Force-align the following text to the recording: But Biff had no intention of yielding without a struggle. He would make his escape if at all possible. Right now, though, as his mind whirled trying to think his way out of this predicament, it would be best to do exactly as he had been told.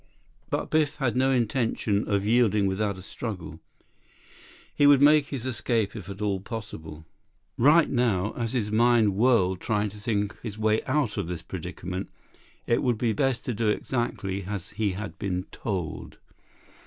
But 0.49 0.71
Biff 0.71 0.95
had 0.95 1.15
no 1.15 1.29
intention 1.29 2.07
of 2.07 2.25
yielding 2.25 2.65
without 2.65 2.97
a 2.97 3.03
struggle. 3.03 3.59
He 4.73 4.87
would 4.87 4.99
make 4.99 5.27
his 5.27 5.45
escape 5.45 5.95
if 5.95 6.09
at 6.09 6.23
all 6.23 6.39
possible. 6.39 7.05
Right 7.55 7.87
now, 7.87 8.31
though, 8.31 8.41
as 8.41 8.53
his 8.53 8.71
mind 8.71 9.13
whirled 9.13 9.61
trying 9.61 9.89
to 9.91 9.97
think 9.97 10.35
his 10.41 10.57
way 10.57 10.83
out 10.85 11.17
of 11.17 11.27
this 11.27 11.43
predicament, 11.43 12.09
it 12.65 12.81
would 12.81 12.97
be 12.97 13.13
best 13.13 13.45
to 13.45 13.53
do 13.53 13.67
exactly 13.67 14.45
as 14.45 14.69
he 14.69 14.93
had 14.93 15.19
been 15.19 15.43
told. 15.51 16.17